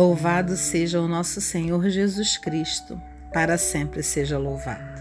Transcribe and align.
Louvado 0.00 0.56
seja 0.56 0.98
o 0.98 1.06
nosso 1.06 1.42
Senhor 1.42 1.90
Jesus 1.90 2.38
Cristo, 2.38 2.98
para 3.34 3.58
sempre 3.58 4.02
seja 4.02 4.38
louvado. 4.38 4.98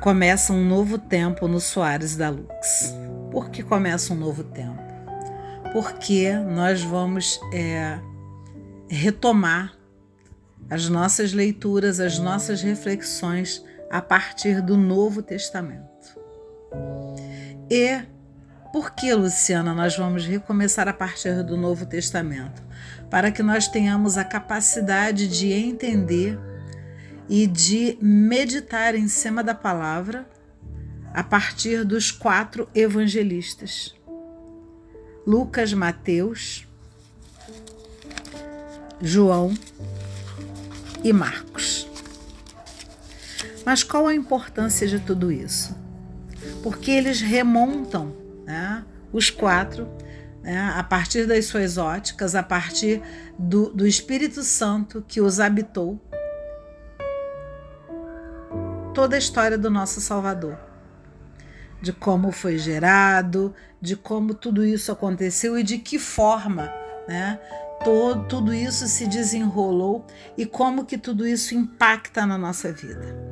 Começa 0.00 0.52
um 0.52 0.66
novo 0.66 0.98
tempo 0.98 1.46
no 1.46 1.60
Soares 1.60 2.16
da 2.16 2.30
Lux. 2.30 2.92
Por 3.30 3.48
que 3.50 3.62
começa 3.62 4.12
um 4.12 4.16
novo 4.16 4.42
tempo? 4.42 4.82
Porque 5.72 6.32
nós 6.32 6.82
vamos 6.82 7.38
é, 7.54 8.00
retomar 8.90 9.72
as 10.68 10.88
nossas 10.88 11.32
leituras, 11.32 12.00
as 12.00 12.18
nossas 12.18 12.60
reflexões 12.60 13.64
a 13.88 14.02
partir 14.02 14.60
do 14.60 14.76
Novo 14.76 15.22
Testamento. 15.22 16.18
E 17.70 18.02
por 18.72 18.92
que, 18.92 19.12
Luciana, 19.12 19.74
nós 19.74 19.96
vamos 19.96 20.24
recomeçar 20.24 20.88
a 20.88 20.94
partir 20.94 21.44
do 21.44 21.58
Novo 21.58 21.84
Testamento? 21.84 22.62
Para 23.10 23.30
que 23.30 23.42
nós 23.42 23.68
tenhamos 23.68 24.16
a 24.16 24.24
capacidade 24.24 25.28
de 25.28 25.52
entender 25.52 26.38
e 27.28 27.46
de 27.46 27.98
meditar 28.00 28.94
em 28.94 29.08
cima 29.08 29.44
da 29.44 29.54
palavra 29.54 30.26
a 31.12 31.22
partir 31.22 31.84
dos 31.84 32.10
quatro 32.10 32.66
evangelistas: 32.74 33.94
Lucas, 35.26 35.74
Mateus, 35.74 36.66
João 39.02 39.52
e 41.04 41.12
Marcos. 41.12 41.86
Mas 43.66 43.84
qual 43.84 44.06
a 44.06 44.14
importância 44.14 44.88
de 44.88 44.98
tudo 44.98 45.30
isso? 45.30 45.76
Porque 46.62 46.90
eles 46.90 47.20
remontam 47.20 48.21
né, 48.44 48.84
os 49.12 49.30
quatro 49.30 49.88
né, 50.42 50.72
a 50.74 50.82
partir 50.82 51.26
das 51.26 51.46
suas 51.46 51.78
óticas, 51.78 52.34
a 52.34 52.42
partir 52.42 53.00
do, 53.38 53.70
do 53.70 53.86
Espírito 53.86 54.42
Santo 54.42 55.04
que 55.06 55.20
os 55.20 55.38
habitou, 55.38 56.00
toda 58.92 59.16
a 59.16 59.18
história 59.18 59.56
do 59.56 59.70
nosso 59.70 60.00
Salvador. 60.00 60.58
De 61.80 61.92
como 61.92 62.30
foi 62.30 62.58
gerado, 62.58 63.54
de 63.80 63.96
como 63.96 64.34
tudo 64.34 64.64
isso 64.64 64.92
aconteceu 64.92 65.58
e 65.58 65.62
de 65.62 65.78
que 65.78 65.98
forma 65.98 66.72
né, 67.08 67.40
todo, 67.84 68.26
tudo 68.28 68.54
isso 68.54 68.86
se 68.86 69.06
desenrolou 69.06 70.06
e 70.36 70.46
como 70.46 70.84
que 70.84 70.96
tudo 70.96 71.26
isso 71.26 71.54
impacta 71.54 72.24
na 72.24 72.38
nossa 72.38 72.72
vida. 72.72 73.31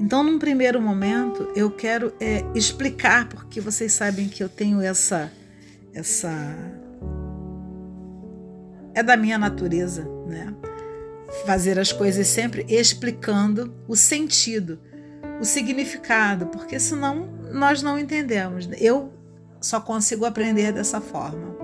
Então, 0.00 0.22
num 0.22 0.38
primeiro 0.38 0.80
momento, 0.80 1.50
eu 1.56 1.70
quero 1.70 2.12
é, 2.20 2.44
explicar, 2.54 3.28
porque 3.28 3.60
vocês 3.60 3.92
sabem 3.92 4.28
que 4.28 4.42
eu 4.42 4.48
tenho 4.48 4.80
essa, 4.80 5.32
essa 5.92 6.30
é 8.94 9.02
da 9.02 9.16
minha 9.16 9.36
natureza, 9.36 10.08
né? 10.26 10.54
Fazer 11.44 11.78
as 11.78 11.92
coisas 11.92 12.26
sempre 12.26 12.64
explicando 12.68 13.74
o 13.86 13.96
sentido, 13.96 14.78
o 15.40 15.44
significado, 15.44 16.46
porque 16.46 16.78
senão 16.78 17.28
nós 17.52 17.82
não 17.82 17.98
entendemos. 17.98 18.68
Eu 18.78 19.12
só 19.60 19.80
consigo 19.80 20.24
aprender 20.24 20.72
dessa 20.72 21.00
forma. 21.00 21.56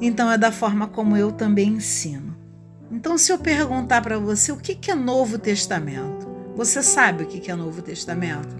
Então 0.00 0.30
é 0.30 0.38
da 0.38 0.50
forma 0.50 0.88
como 0.88 1.16
eu 1.16 1.30
também 1.30 1.68
ensino. 1.68 2.34
Então, 2.90 3.18
se 3.18 3.32
eu 3.32 3.38
perguntar 3.38 4.02
para 4.02 4.18
você 4.18 4.52
o 4.52 4.56
que 4.56 4.90
é 4.90 4.94
Novo 4.94 5.38
Testamento, 5.38 6.23
você 6.54 6.82
sabe 6.82 7.24
o 7.24 7.26
que 7.26 7.50
é 7.50 7.54
Novo 7.54 7.82
Testamento? 7.82 8.54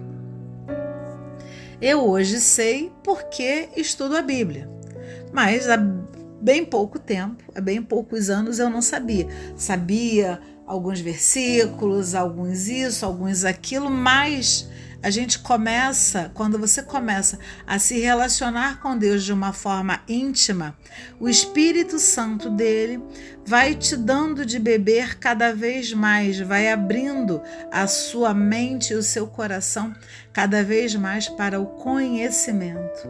Eu 1.81 2.05
hoje 2.07 2.39
sei 2.39 2.91
porque 3.03 3.69
estudo 3.75 4.15
a 4.17 4.21
Bíblia, 4.21 4.69
mas 5.31 5.69
há 5.69 5.77
bem 6.41 6.65
pouco 6.65 6.99
tempo, 6.99 7.43
há 7.55 7.61
bem 7.61 7.81
poucos 7.81 8.29
anos 8.29 8.59
eu 8.59 8.69
não 8.69 8.81
sabia. 8.81 9.27
Sabia 9.55 10.39
alguns 10.65 10.99
versículos, 10.99 12.15
alguns 12.15 12.67
isso, 12.67 13.05
alguns 13.05 13.45
aquilo, 13.45 13.89
mas 13.89 14.69
a 15.01 15.09
gente 15.09 15.39
começa, 15.39 16.31
quando 16.33 16.57
você 16.57 16.81
começa 16.81 17.39
a 17.65 17.77
se 17.79 17.99
relacionar 17.99 18.79
com 18.81 18.97
Deus 18.97 19.23
de 19.23 19.31
uma 19.31 19.53
forma 19.53 20.01
íntima, 20.07 20.77
o 21.19 21.29
Espírito 21.29 21.99
Santo 21.99 22.49
dele 22.49 23.01
vai 23.45 23.75
te 23.75 23.95
dando 23.95 24.45
de 24.45 24.57
beber 24.57 25.19
cada 25.19 25.53
vez 25.53 25.93
mais, 25.93 26.39
vai 26.39 26.71
abrindo 26.71 27.41
a 27.71 27.87
sua 27.87 28.33
mente 28.33 28.93
e 28.93 28.95
o 28.95 29.03
seu 29.03 29.27
coração 29.27 29.93
cada 30.33 30.63
vez 30.63 30.95
mais 30.95 31.29
para 31.29 31.59
o 31.59 31.65
conhecimento. 31.65 33.07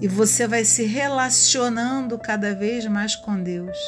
E 0.00 0.06
você 0.06 0.46
vai 0.46 0.64
se 0.64 0.84
relacionando 0.84 2.18
cada 2.18 2.54
vez 2.54 2.86
mais 2.86 3.16
com 3.16 3.42
Deus. 3.42 3.78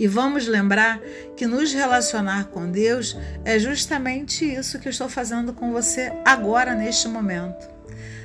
E 0.00 0.06
vamos 0.06 0.46
lembrar 0.46 0.98
que 1.36 1.46
nos 1.46 1.74
relacionar 1.74 2.46
com 2.46 2.70
Deus 2.70 3.14
é 3.44 3.58
justamente 3.58 4.50
isso 4.50 4.78
que 4.78 4.88
eu 4.88 4.90
estou 4.90 5.10
fazendo 5.10 5.52
com 5.52 5.72
você 5.72 6.10
agora, 6.24 6.74
neste 6.74 7.06
momento. 7.06 7.68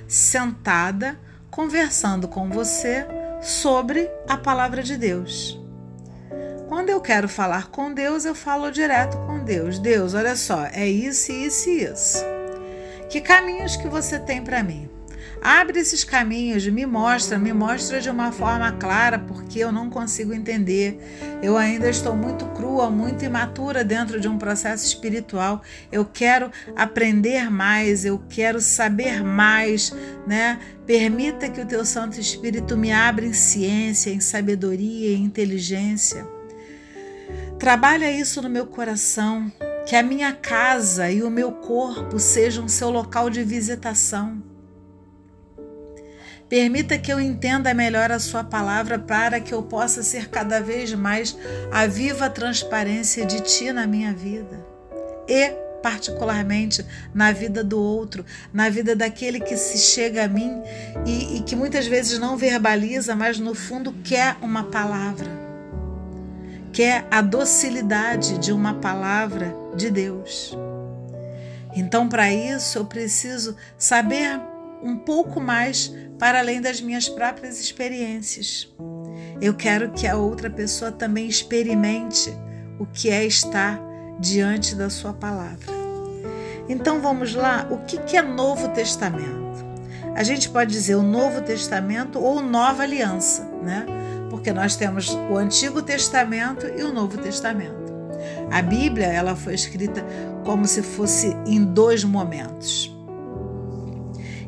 Sentada, 0.07 1.19
conversando 1.51 2.29
com 2.29 2.49
você 2.49 3.05
sobre 3.41 4.09
a 4.25 4.37
palavra 4.37 4.81
de 4.81 4.95
Deus. 4.95 5.61
Quando 6.69 6.91
eu 6.91 7.01
quero 7.01 7.27
falar 7.27 7.67
com 7.67 7.93
Deus, 7.93 8.23
eu 8.23 8.33
falo 8.33 8.71
direto 8.71 9.17
com 9.27 9.43
Deus. 9.43 9.77
Deus, 9.77 10.13
olha 10.13 10.37
só, 10.37 10.67
é 10.67 10.87
isso, 10.87 11.29
isso 11.33 11.69
e 11.69 11.83
isso. 11.83 12.23
Que 13.09 13.19
caminhos 13.19 13.75
que 13.75 13.89
você 13.89 14.17
tem 14.17 14.41
para 14.41 14.63
mim? 14.63 14.94
Abre 15.41 15.79
esses 15.79 16.03
caminhos, 16.03 16.65
me 16.67 16.85
mostra, 16.85 17.37
me 17.37 17.53
mostra 17.53 18.01
de 18.01 18.09
uma 18.09 18.31
forma 18.31 18.71
clara, 18.71 19.19
porque 19.19 19.59
eu 19.59 19.71
não 19.71 19.89
consigo 19.89 20.33
entender. 20.33 20.97
Eu 21.41 21.57
ainda 21.57 21.89
estou 21.89 22.15
muito 22.15 22.45
crua, 22.47 22.89
muito 22.89 23.23
imatura 23.23 23.83
dentro 23.83 24.19
de 24.19 24.27
um 24.27 24.37
processo 24.37 24.85
espiritual. 24.85 25.61
Eu 25.91 26.05
quero 26.05 26.49
aprender 26.75 27.49
mais, 27.51 28.05
eu 28.05 28.21
quero 28.29 28.59
saber 28.59 29.23
mais, 29.23 29.93
né? 30.25 30.59
Permita 30.85 31.49
que 31.49 31.61
o 31.61 31.65
teu 31.65 31.85
Santo 31.85 32.19
Espírito 32.19 32.77
me 32.77 32.91
abra 32.91 33.25
em 33.25 33.33
ciência, 33.33 34.09
em 34.09 34.19
sabedoria, 34.19 35.15
em 35.15 35.23
inteligência. 35.23 36.25
Trabalha 37.59 38.11
isso 38.11 38.41
no 38.41 38.49
meu 38.49 38.65
coração, 38.65 39.51
que 39.85 39.95
a 39.95 40.03
minha 40.03 40.33
casa 40.33 41.11
e 41.11 41.21
o 41.21 41.29
meu 41.29 41.51
corpo 41.51 42.19
sejam 42.19 42.67
seu 42.67 42.89
local 42.89 43.29
de 43.29 43.43
visitação 43.43 44.54
Permita 46.55 46.97
que 46.97 47.11
eu 47.11 47.19
entenda 47.19 47.73
melhor 47.73 48.13
a 48.13 48.17
Sua 48.17 48.41
palavra 48.41 48.97
para 48.97 49.41
que 49.41 49.53
eu 49.53 49.61
possa 49.61 50.01
ser 50.01 50.29
cada 50.29 50.61
vez 50.61 50.93
mais 50.93 51.37
a 51.69 51.85
viva 51.85 52.29
transparência 52.29 53.25
de 53.25 53.41
Ti 53.41 53.73
na 53.73 53.85
minha 53.85 54.13
vida. 54.13 54.65
E, 55.27 55.49
particularmente, 55.83 56.85
na 57.13 57.33
vida 57.33 57.61
do 57.61 57.77
outro, 57.77 58.25
na 58.53 58.69
vida 58.69 58.95
daquele 58.95 59.41
que 59.41 59.57
se 59.57 59.77
chega 59.77 60.23
a 60.23 60.27
mim 60.29 60.61
e, 61.05 61.35
e 61.35 61.41
que 61.41 61.57
muitas 61.57 61.87
vezes 61.87 62.19
não 62.19 62.37
verbaliza, 62.37 63.17
mas 63.17 63.37
no 63.37 63.53
fundo 63.53 63.91
quer 64.01 64.37
uma 64.41 64.63
palavra. 64.63 65.29
Quer 66.71 67.05
a 67.11 67.21
docilidade 67.21 68.37
de 68.37 68.53
uma 68.53 68.75
palavra 68.75 69.53
de 69.75 69.91
Deus. 69.91 70.57
Então, 71.75 72.07
para 72.07 72.31
isso, 72.31 72.77
eu 72.77 72.85
preciso 72.85 73.57
saber 73.77 74.39
um 74.83 74.97
pouco 74.97 75.39
mais 75.39 75.93
para 76.17 76.39
além 76.39 76.61
das 76.61 76.81
minhas 76.81 77.09
próprias 77.09 77.59
experiências. 77.59 78.73
Eu 79.41 79.53
quero 79.53 79.91
que 79.91 80.07
a 80.07 80.15
outra 80.15 80.49
pessoa 80.49 80.91
também 80.91 81.27
experimente 81.27 82.33
o 82.79 82.85
que 82.85 83.09
é 83.09 83.25
estar 83.25 83.81
diante 84.19 84.75
da 84.75 84.89
Sua 84.89 85.13
palavra. 85.13 85.73
Então 86.67 87.01
vamos 87.01 87.35
lá, 87.35 87.67
o 87.69 87.77
que 87.79 88.17
é 88.17 88.21
Novo 88.21 88.69
Testamento? 88.69 89.45
A 90.15 90.23
gente 90.23 90.49
pode 90.49 90.71
dizer 90.71 90.95
o 90.95 91.03
Novo 91.03 91.41
Testamento 91.41 92.19
ou 92.19 92.41
Nova 92.41 92.83
Aliança, 92.83 93.43
né? 93.61 93.85
Porque 94.29 94.53
nós 94.53 94.75
temos 94.75 95.09
o 95.29 95.35
Antigo 95.35 95.81
Testamento 95.81 96.65
e 96.65 96.83
o 96.83 96.93
Novo 96.93 97.17
Testamento. 97.17 97.93
A 98.49 98.61
Bíblia 98.61 99.07
ela 99.07 99.35
foi 99.35 99.53
escrita 99.53 100.03
como 100.45 100.65
se 100.65 100.81
fosse 100.81 101.35
em 101.45 101.63
dois 101.63 102.03
momentos. 102.03 102.94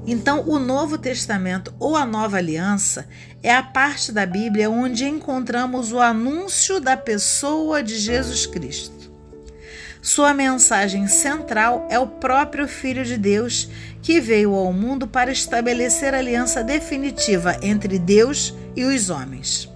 Então, 0.09 0.48
o 0.48 0.57
Novo 0.57 0.98
Testamento 0.98 1.74
ou 1.77 1.98
a 1.98 2.06
Nova 2.06 2.38
Aliança 2.38 3.09
é 3.44 3.54
a 3.54 3.62
parte 3.62 4.09
da 4.09 4.25
Bíblia 4.25 4.69
onde 4.69 5.04
encontramos 5.04 5.92
o 5.92 6.00
anúncio 6.00 6.80
da 6.80 6.95
pessoa 6.95 7.83
de 7.83 7.98
Jesus 7.98 8.45
Cristo. 8.45 9.12
Sua 10.01 10.33
mensagem 10.33 11.06
central 11.07 11.86
é 11.89 12.00
o 12.00 12.07
próprio 12.07 12.69
Filho 12.69 13.04
de 13.04 13.18
Deus, 13.18 13.69
que 14.01 14.21
veio 14.21 14.56
ao 14.56 14.71
mundo 14.71 15.06
para 15.06 15.30
estabelecer 15.30 16.13
a 16.13 16.19
aliança 16.19 16.63
definitiva 16.63 17.57
entre 17.62 18.00
Deus 18.00 18.54
e 18.77 18.86
os 18.86 19.09
homens, 19.09 19.69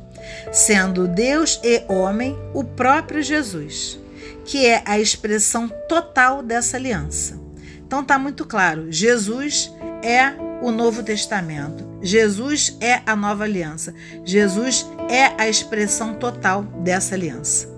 sendo 0.50 1.10
Deus 1.10 1.60
e 1.62 1.84
homem 1.90 2.40
o 2.54 2.64
próprio 2.64 3.22
Jesus, 3.22 4.00
que 4.46 4.66
é 4.66 4.82
a 4.86 4.98
expressão 4.98 5.68
total 5.90 6.42
dessa 6.42 6.78
aliança. 6.78 7.38
Então 7.86 8.00
está 8.00 8.18
muito 8.18 8.46
claro, 8.46 8.90
Jesus 8.90 9.70
é 10.04 10.34
o 10.62 10.72
Novo 10.72 11.04
Testamento. 11.04 11.86
Jesus 12.02 12.78
é 12.80 13.02
a 13.06 13.16
nova 13.16 13.44
aliança. 13.44 13.94
Jesus 14.24 14.86
é 15.10 15.34
a 15.38 15.48
expressão 15.48 16.16
total 16.16 16.64
dessa 16.64 17.16
aliança. 17.16 17.70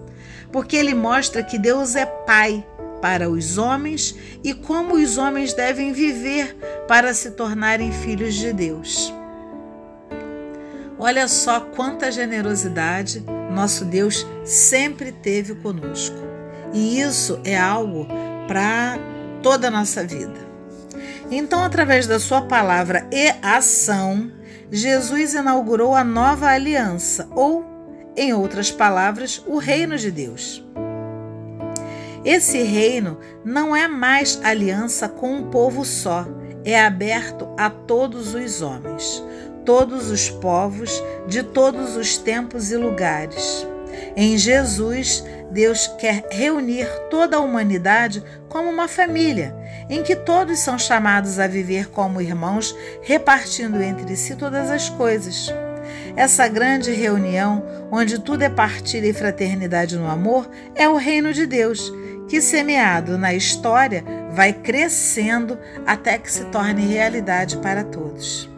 Porque 0.52 0.76
ele 0.76 0.94
mostra 0.94 1.44
que 1.44 1.58
Deus 1.58 1.96
é 1.96 2.06
Pai 2.06 2.66
para 3.02 3.30
os 3.30 3.58
homens 3.58 4.16
e 4.44 4.54
como 4.54 4.96
os 4.96 5.18
homens 5.18 5.54
devem 5.54 5.92
viver 5.92 6.56
para 6.88 7.14
se 7.14 7.32
tornarem 7.32 7.92
filhos 7.92 8.36
de 8.36 8.54
Deus. 8.54 9.14
Olha 10.98 11.28
só 11.28 11.60
quanta 11.60 12.12
generosidade 12.12 13.24
nosso 13.52 13.86
Deus 13.86 14.26
sempre 14.44 15.12
teve 15.12 15.56
conosco. 15.56 16.16
E 16.74 17.00
isso 17.00 17.40
é 17.44 17.58
algo 17.58 18.08
para 18.48 18.98
toda 19.42 19.68
a 19.68 19.72
nossa 19.72 20.04
vida. 20.04 20.53
Então, 21.36 21.64
através 21.64 22.06
da 22.06 22.20
sua 22.20 22.44
palavra 22.44 23.08
e 23.12 23.34
ação, 23.42 24.32
Jesus 24.72 25.34
inaugurou 25.34 25.96
a 25.96 26.04
nova 26.04 26.46
aliança, 26.48 27.28
ou, 27.32 27.66
em 28.16 28.32
outras 28.32 28.70
palavras, 28.70 29.44
o 29.48 29.58
reino 29.58 29.98
de 29.98 30.12
Deus. 30.12 30.64
Esse 32.24 32.62
reino 32.62 33.18
não 33.44 33.76
é 33.76 33.88
mais 33.88 34.40
aliança 34.44 35.10
com 35.10 35.34
um 35.34 35.50
povo 35.50 35.84
só, 35.84 36.28
é 36.64 36.80
aberto 36.80 37.50
a 37.58 37.68
todos 37.68 38.36
os 38.36 38.62
homens, 38.62 39.24
todos 39.66 40.12
os 40.12 40.30
povos, 40.30 41.04
de 41.28 41.42
todos 41.42 41.96
os 41.96 42.16
tempos 42.16 42.72
e 42.72 42.78
lugares. 42.78 43.68
Em 44.16 44.38
Jesus, 44.38 45.24
Deus 45.52 45.88
quer 46.00 46.28
reunir 46.30 46.88
toda 47.10 47.38
a 47.38 47.40
humanidade 47.40 48.24
como 48.48 48.70
uma 48.70 48.88
família, 48.88 49.56
em 49.90 50.04
que 50.04 50.16
todos 50.16 50.60
são 50.60 50.78
chamados 50.78 51.40
a 51.40 51.48
viver 51.48 51.90
como 51.90 52.22
irmãos, 52.22 52.76
repartindo 53.02 53.82
entre 53.82 54.16
si 54.16 54.36
todas 54.36 54.70
as 54.70 54.90
coisas. 54.90 55.54
Essa 56.16 56.48
grande 56.48 56.92
reunião, 56.92 57.64
onde 57.92 58.20
tudo 58.20 58.44
é 58.44 58.50
partilha 58.50 59.08
e 59.08 59.14
fraternidade 59.14 59.98
no 59.98 60.08
amor, 60.08 60.50
é 60.76 60.88
o 60.88 60.96
reino 60.96 61.34
de 61.34 61.46
Deus, 61.46 61.92
que, 62.28 62.42
semeado 62.42 63.18
na 63.18 63.34
história, 63.34 64.04
vai 64.32 64.54
crescendo 64.54 65.58
até 65.86 66.18
que 66.18 66.32
se 66.32 66.46
torne 66.46 66.86
realidade 66.86 67.58
para 67.58 67.84
todos. 67.84 68.50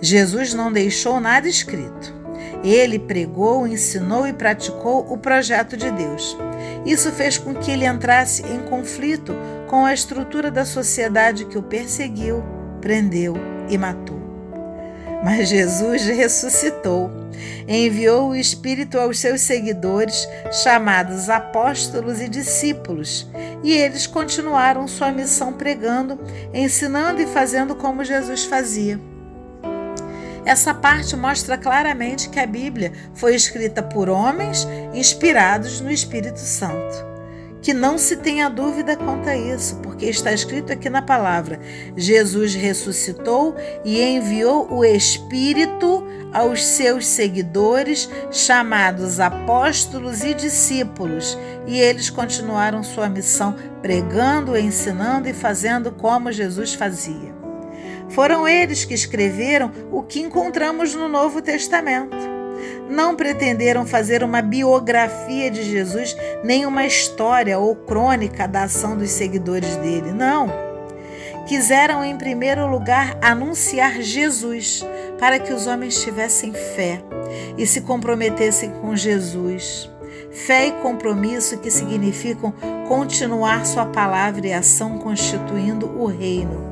Jesus 0.00 0.54
não 0.54 0.72
deixou 0.72 1.20
nada 1.20 1.48
escrito. 1.48 2.14
Ele 2.62 2.98
pregou, 2.98 3.66
ensinou 3.66 4.26
e 4.26 4.32
praticou 4.32 5.06
o 5.12 5.18
projeto 5.18 5.76
de 5.76 5.90
Deus. 5.90 6.36
Isso 6.84 7.12
fez 7.12 7.38
com 7.38 7.54
que 7.54 7.70
ele 7.70 7.84
entrasse 7.84 8.42
em 8.42 8.60
conflito 8.60 9.34
com 9.66 9.84
a 9.84 9.92
estrutura 9.92 10.50
da 10.50 10.64
sociedade 10.64 11.44
que 11.44 11.58
o 11.58 11.62
perseguiu, 11.62 12.42
prendeu 12.80 13.34
e 13.68 13.76
matou. 13.76 14.16
Mas 15.24 15.48
Jesus 15.48 16.04
ressuscitou, 16.04 17.10
enviou 17.66 18.30
o 18.30 18.36
Espírito 18.36 18.98
aos 18.98 19.18
seus 19.18 19.40
seguidores, 19.40 20.28
chamados 20.62 21.28
apóstolos 21.28 22.20
e 22.20 22.28
discípulos, 22.28 23.28
e 23.62 23.72
eles 23.72 24.06
continuaram 24.06 24.86
sua 24.86 25.10
missão 25.10 25.52
pregando, 25.52 26.18
ensinando 26.52 27.20
e 27.20 27.26
fazendo 27.26 27.74
como 27.74 28.04
Jesus 28.04 28.44
fazia. 28.44 29.00
Essa 30.44 30.72
parte 30.72 31.16
mostra 31.16 31.58
claramente 31.58 32.28
que 32.28 32.38
a 32.38 32.46
Bíblia 32.46 32.92
foi 33.14 33.34
escrita 33.34 33.82
por 33.82 34.08
homens 34.08 34.66
inspirados 34.94 35.80
no 35.80 35.90
Espírito 35.90 36.38
Santo. 36.38 37.05
Que 37.66 37.74
não 37.74 37.98
se 37.98 38.18
tenha 38.18 38.48
dúvida 38.48 38.94
quanto 38.94 39.28
a 39.28 39.36
isso, 39.36 39.80
porque 39.82 40.06
está 40.06 40.32
escrito 40.32 40.72
aqui 40.72 40.88
na 40.88 41.02
palavra: 41.02 41.58
Jesus 41.96 42.54
ressuscitou 42.54 43.56
e 43.84 44.00
enviou 44.00 44.72
o 44.72 44.84
Espírito 44.84 46.06
aos 46.32 46.64
seus 46.64 47.04
seguidores, 47.04 48.08
chamados 48.30 49.18
apóstolos 49.18 50.22
e 50.22 50.32
discípulos, 50.32 51.36
e 51.66 51.80
eles 51.80 52.08
continuaram 52.08 52.84
sua 52.84 53.08
missão 53.08 53.56
pregando, 53.82 54.56
ensinando 54.56 55.28
e 55.28 55.32
fazendo 55.32 55.90
como 55.90 56.30
Jesus 56.30 56.72
fazia. 56.72 57.34
Foram 58.10 58.46
eles 58.46 58.84
que 58.84 58.94
escreveram 58.94 59.72
o 59.90 60.04
que 60.04 60.20
encontramos 60.20 60.94
no 60.94 61.08
Novo 61.08 61.42
Testamento. 61.42 62.35
Não 62.88 63.16
pretenderam 63.16 63.86
fazer 63.86 64.22
uma 64.22 64.40
biografia 64.40 65.50
de 65.50 65.62
Jesus, 65.62 66.16
nem 66.42 66.66
uma 66.66 66.86
história 66.86 67.58
ou 67.58 67.74
crônica 67.74 68.46
da 68.46 68.64
ação 68.64 68.96
dos 68.96 69.10
seguidores 69.10 69.76
dele. 69.76 70.12
Não. 70.12 70.50
Quiseram, 71.46 72.04
em 72.04 72.16
primeiro 72.16 72.66
lugar, 72.66 73.16
anunciar 73.22 74.00
Jesus, 74.00 74.84
para 75.18 75.38
que 75.38 75.52
os 75.52 75.66
homens 75.66 76.02
tivessem 76.02 76.52
fé 76.52 77.00
e 77.56 77.66
se 77.66 77.80
comprometessem 77.80 78.70
com 78.70 78.96
Jesus. 78.96 79.88
Fé 80.32 80.66
e 80.66 80.72
compromisso 80.82 81.58
que 81.58 81.70
significam 81.70 82.52
continuar 82.88 83.64
sua 83.64 83.86
palavra 83.86 84.46
e 84.46 84.52
ação 84.52 84.98
constituindo 84.98 85.86
o 85.98 86.06
reino. 86.06 86.65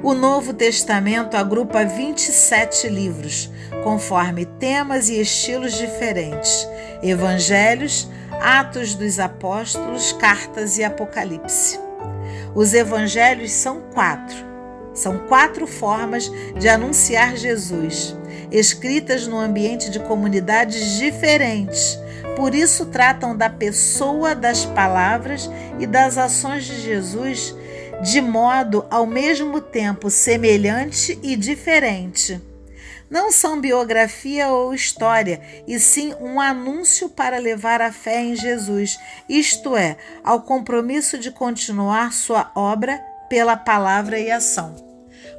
O 0.00 0.14
Novo 0.14 0.54
Testamento 0.54 1.36
agrupa 1.36 1.84
27 1.84 2.88
livros, 2.88 3.50
conforme 3.82 4.46
temas 4.46 5.08
e 5.08 5.20
estilos 5.20 5.72
diferentes: 5.72 6.68
Evangelhos, 7.02 8.08
Atos 8.40 8.94
dos 8.94 9.18
Apóstolos, 9.18 10.12
Cartas 10.12 10.78
e 10.78 10.84
Apocalipse. 10.84 11.80
Os 12.54 12.74
evangelhos 12.74 13.50
são 13.50 13.80
quatro. 13.92 14.36
São 14.94 15.18
quatro 15.26 15.66
formas 15.66 16.30
de 16.56 16.68
anunciar 16.68 17.36
Jesus, 17.36 18.16
escritas 18.52 19.26
no 19.26 19.38
ambiente 19.38 19.90
de 19.90 19.98
comunidades 19.98 20.96
diferentes. 20.96 21.98
Por 22.36 22.54
isso, 22.54 22.86
tratam 22.86 23.36
da 23.36 23.50
pessoa, 23.50 24.32
das 24.32 24.64
palavras 24.64 25.50
e 25.80 25.86
das 25.88 26.16
ações 26.16 26.64
de 26.64 26.80
Jesus 26.80 27.56
de 28.02 28.20
modo 28.20 28.86
ao 28.90 29.06
mesmo 29.06 29.60
tempo 29.60 30.10
semelhante 30.10 31.18
e 31.22 31.36
diferente. 31.36 32.40
Não 33.10 33.32
são 33.32 33.60
biografia 33.60 34.48
ou 34.48 34.74
história, 34.74 35.40
e 35.66 35.78
sim 35.78 36.14
um 36.20 36.40
anúncio 36.40 37.08
para 37.08 37.38
levar 37.38 37.80
a 37.80 37.90
fé 37.90 38.22
em 38.22 38.36
Jesus, 38.36 38.98
isto 39.28 39.74
é, 39.74 39.96
ao 40.22 40.42
compromisso 40.42 41.16
de 41.16 41.30
continuar 41.30 42.12
sua 42.12 42.50
obra 42.54 42.98
pela 43.28 43.56
palavra 43.56 44.18
e 44.18 44.30
ação. 44.30 44.76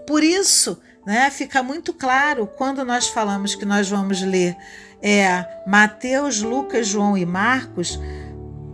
Por 0.07 0.23
isso, 0.23 0.81
né, 1.05 1.29
fica 1.29 1.61
muito 1.61 1.93
claro 1.93 2.47
quando 2.47 2.83
nós 2.83 3.07
falamos 3.07 3.53
que 3.53 3.65
nós 3.65 3.87
vamos 3.87 4.21
ler 4.21 4.57
é, 5.01 5.45
Mateus, 5.65 6.41
Lucas, 6.41 6.87
João 6.87 7.15
e 7.15 7.25
Marcos, 7.25 7.99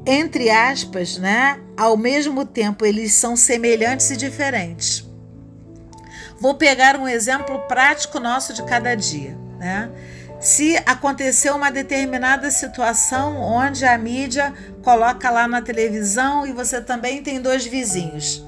entre 0.06 0.50
aspas, 0.50 1.18
né? 1.18 1.60
Ao 1.76 1.98
mesmo 1.98 2.46
tempo, 2.46 2.86
eles 2.86 3.14
são 3.14 3.36
semelhantes 3.36 4.12
e 4.12 4.18
diferentes. 4.18 5.04
Vou 6.40 6.54
pegar 6.54 6.98
um 6.98 7.08
exemplo 7.08 7.60
prático 7.68 8.20
nosso 8.20 8.54
de 8.54 8.64
cada 8.64 8.94
dia, 8.96 9.38
né? 9.58 9.90
Se 10.40 10.78
aconteceu 10.86 11.56
uma 11.56 11.72
determinada 11.72 12.52
situação 12.52 13.42
onde 13.42 13.86
a 13.86 13.98
mídia 13.98 14.54
coloca 14.84 15.30
lá 15.32 15.48
na 15.48 15.62
televisão 15.62 16.46
e 16.46 16.52
você 16.52 16.82
também 16.82 17.24
tem 17.24 17.42
dois 17.42 17.66
vizinhos. 17.66 18.46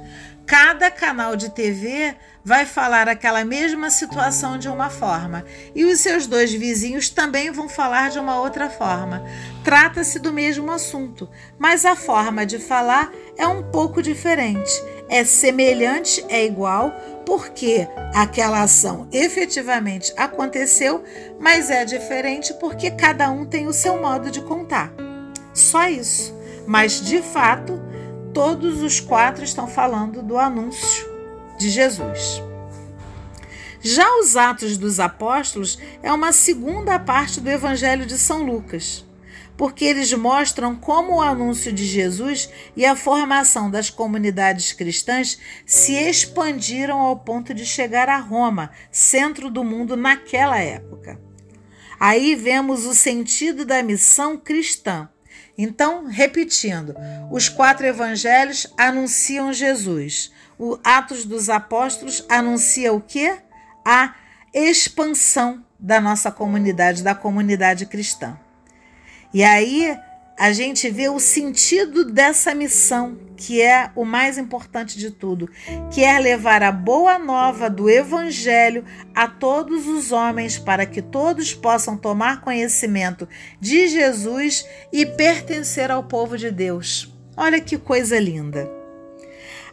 Cada 0.48 0.89
canal 0.89 1.36
de 1.36 1.50
TV 1.50 2.16
vai 2.42 2.66
falar 2.66 3.10
aquela 3.10 3.44
mesma 3.44 3.89
situação 3.89 4.58
de 4.58 4.70
uma 4.70 4.89
forma 4.89 5.44
e 5.75 5.84
os 5.84 6.00
seus 6.00 6.25
dois 6.25 6.54
vizinhos 6.54 7.10
também 7.10 7.51
vão 7.51 7.68
falar 7.68 8.10
de 8.10 8.18
uma 8.18 8.39
outra 8.39 8.70
forma. 8.70 9.25
Trata-se 9.62 10.20
do 10.20 10.32
mesmo 10.32 10.72
assunto, 10.72 11.30
mas 11.60 11.84
a 11.84 11.98
forma 11.98 12.46
de 12.46 12.60
falar 12.60 13.12
é 13.38 13.46
um 13.46 13.62
pouco 13.62 14.01
diferente. 14.01 14.72
É 15.10 15.25
semelhante, 15.25 16.24
é 16.30 16.46
igual, 16.46 16.94
porque 17.25 17.86
aquela 18.16 18.62
ação 18.62 19.06
efetivamente 19.12 20.13
aconteceu, 20.16 21.04
mas 21.42 21.70
é 21.70 21.84
diferente 21.84 22.54
porque 22.54 22.89
cada 22.89 23.30
um 23.30 23.46
tem 23.46 23.68
o 23.68 23.74
seu 23.74 24.01
modo 24.01 24.32
de 24.32 24.39
contar. 24.39 24.94
Só 25.54 25.89
isso. 25.89 26.34
Mas 26.66 27.01
de 27.01 27.22
fato, 27.22 27.80
todos 28.38 28.84
os 28.84 29.00
quatro 29.00 29.44
estão 29.44 29.67
falando 29.67 30.22
do 30.22 30.38
anúncio 30.38 31.10
de 31.58 31.72
Jesus. 31.72 32.39
Já 33.82 34.08
os 34.20 34.38
Atos 34.38 34.77
dos 34.77 35.00
Apóstolos 35.00 35.79
é 36.03 36.13
uma 36.13 36.32
segunda 36.32 37.00
parte 37.00 37.41
do 37.41 37.50
Evangelho 37.50 38.06
de 38.06 38.15
São 38.15 38.44
Lucas, 38.44 39.03
porque 39.58 39.86
eles 39.86 40.13
mostram 40.13 40.75
como 40.75 41.15
o 41.15 41.22
anúncio 41.22 41.74
de 41.74 41.84
Jesus 41.84 42.48
e 42.75 42.86
a 42.86 42.96
formação 42.96 43.72
das 43.72 43.89
comunidades 43.89 44.72
cristãs 44.72 45.39
se 45.65 45.94
expandiram 45.94 47.00
ao 47.00 47.17
ponto 47.17 47.56
de 47.56 47.65
chegar 47.65 48.08
a 48.08 48.20
Roma, 48.20 48.70
centro 48.91 49.50
do 49.50 49.63
mundo 49.63 49.98
naquela 49.98 50.60
época. 50.60 51.20
Aí 52.00 52.36
vemos 52.36 52.86
o 52.86 52.94
sentido 52.94 53.65
da 53.65 53.82
missão 53.82 54.38
cristã 54.38 55.10
Então, 55.58 56.06
repetindo, 56.06 56.96
os 57.32 57.50
quatro 57.50 57.86
evangelhos 57.86 58.67
anunciam 58.77 59.51
Jesus. 59.51 60.32
O 60.60 60.77
Atos 60.84 61.25
dos 61.25 61.50
Apóstolos 61.50 62.25
anuncia 62.29 62.94
o 62.94 63.01
quê? 63.01 63.38
A 63.86 64.15
expansão 64.53 65.63
da 65.79 66.01
nossa 66.01 66.32
comunidade, 66.32 67.03
da 67.03 67.13
comunidade 67.13 67.86
cristã. 67.86 68.38
E 69.34 69.44
aí 69.44 69.98
a 70.38 70.53
gente 70.53 70.88
vê 70.89 71.10
o 71.10 71.20
sentido 71.20 72.06
dessa 72.06 72.53
missão, 72.53 73.17
que 73.36 73.60
é 73.60 73.89
o 73.96 74.06
mais 74.06 74.38
importante 74.38 74.98
de 74.98 75.10
tudo, 75.10 75.50
que 75.91 76.03
é 76.03 76.20
levar 76.20 76.62
a 76.62 76.72
boa 76.72 77.17
nova 77.17 77.70
do 77.70 77.89
evangelho 77.89 78.86
a 79.15 79.27
todos 79.27 79.88
os 79.88 80.12
homens 80.12 80.60
para 80.60 80.86
que 80.86 81.01
todos 81.01 81.56
possam 81.56 81.98
tomar 81.98 82.41
conhecimento 82.41 83.27
de 83.60 83.88
Jesus 83.88 84.63
e 84.94 85.08
pertencer 85.08 85.89
ao 85.89 86.03
povo 86.03 86.38
de 86.38 86.51
Deus. 86.51 87.12
Olha 87.36 87.60
que 87.60 87.77
coisa 87.77 88.20
linda. 88.20 88.70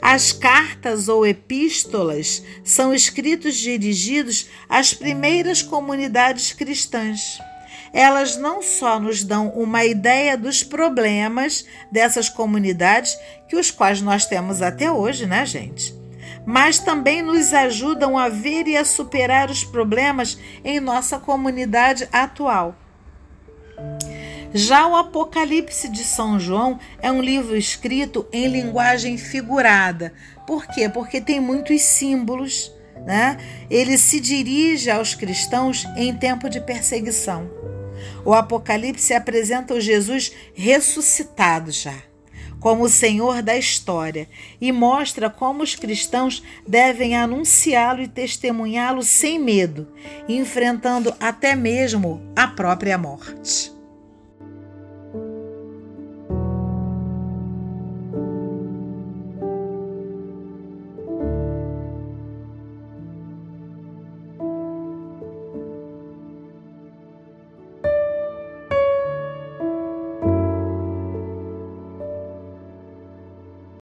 As 0.00 0.32
cartas 0.32 1.08
ou 1.08 1.26
epístolas 1.26 2.42
são 2.62 2.92
escritos 2.92 3.54
dirigidos 3.56 4.48
às 4.68 4.94
primeiras 4.94 5.62
comunidades 5.62 6.52
cristãs 6.52 7.38
elas 7.94 8.36
não 8.36 8.60
só 8.60 8.98
nos 8.98 9.22
dão 9.22 9.50
uma 9.50 9.84
ideia 9.84 10.36
dos 10.36 10.64
problemas 10.64 11.64
dessas 11.92 12.28
comunidades, 12.28 13.16
que 13.48 13.54
os 13.54 13.70
quais 13.70 14.02
nós 14.02 14.26
temos 14.26 14.60
até 14.60 14.90
hoje, 14.90 15.26
né, 15.26 15.46
gente? 15.46 15.94
Mas 16.44 16.80
também 16.80 17.22
nos 17.22 17.54
ajudam 17.54 18.18
a 18.18 18.28
ver 18.28 18.66
e 18.66 18.76
a 18.76 18.84
superar 18.84 19.48
os 19.48 19.62
problemas 19.62 20.36
em 20.64 20.80
nossa 20.80 21.20
comunidade 21.20 22.08
atual. 22.12 22.74
Já 24.52 24.88
o 24.88 24.96
Apocalipse 24.96 25.88
de 25.88 26.02
São 26.02 26.38
João 26.38 26.80
é 27.00 27.12
um 27.12 27.22
livro 27.22 27.56
escrito 27.56 28.26
em 28.32 28.48
linguagem 28.48 29.16
figurada. 29.16 30.12
Por 30.48 30.66
quê? 30.66 30.88
Porque 30.88 31.20
tem 31.20 31.38
muitos 31.38 31.80
símbolos, 31.82 32.72
né? 33.06 33.36
Ele 33.70 33.96
se 33.96 34.18
dirige 34.18 34.90
aos 34.90 35.14
cristãos 35.14 35.84
em 35.96 36.12
tempo 36.14 36.48
de 36.48 36.60
perseguição. 36.60 37.73
O 38.24 38.32
Apocalipse 38.32 39.12
apresenta 39.12 39.74
o 39.74 39.80
Jesus 39.80 40.32
ressuscitado 40.54 41.70
já, 41.70 41.94
como 42.58 42.84
o 42.84 42.88
Senhor 42.88 43.42
da 43.42 43.56
história, 43.56 44.28
e 44.58 44.72
mostra 44.72 45.28
como 45.28 45.62
os 45.62 45.74
cristãos 45.74 46.42
devem 46.66 47.14
anunciá-lo 47.14 48.00
e 48.00 48.08
testemunhá-lo 48.08 49.02
sem 49.02 49.38
medo, 49.38 49.86
enfrentando 50.26 51.14
até 51.20 51.54
mesmo 51.54 52.22
a 52.34 52.46
própria 52.46 52.96
morte. 52.96 53.73